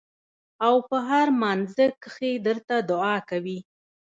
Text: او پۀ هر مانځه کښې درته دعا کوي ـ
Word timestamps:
او 0.65 0.75
پۀ 0.87 0.97
هر 1.09 1.27
مانځه 1.41 1.85
کښې 2.03 2.31
درته 2.45 2.75
دعا 2.89 3.15
کوي 3.29 3.59
ـ 3.63 3.65